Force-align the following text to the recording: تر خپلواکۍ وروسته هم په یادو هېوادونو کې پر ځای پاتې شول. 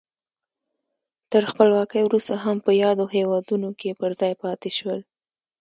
تر 1.31 1.43
خپلواکۍ 1.51 2.01
وروسته 2.03 2.33
هم 2.43 2.57
په 2.65 2.71
یادو 2.83 3.05
هېوادونو 3.15 3.69
کې 3.79 3.89
پر 3.99 4.11
ځای 4.19 4.33
پاتې 4.43 4.69
شول. 4.77 4.99